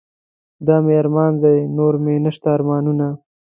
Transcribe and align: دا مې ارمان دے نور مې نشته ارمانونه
دا 0.65 0.75
مې 0.85 0.93
ارمان 1.01 1.33
دے 1.43 1.53
نور 1.77 1.93
مې 2.03 2.13
نشته 2.25 2.47
ارمانونه 2.55 3.07